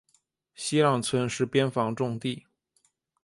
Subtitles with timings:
[0.55, 2.47] 西让村是边防重地。